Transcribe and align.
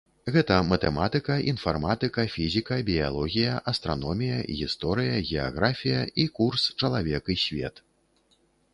Гэта 0.35 0.55
матэматыка, 0.69 1.35
інфарматыка, 1.51 2.25
фізіка, 2.37 2.79
біялогія, 2.89 3.53
астраномія, 3.75 4.41
гісторыя, 4.65 5.23
геаграфія 5.31 6.01
і 6.25 6.29
курс 6.39 6.61
чалавек 6.79 7.35
і 7.39 7.43
свет. 7.47 7.75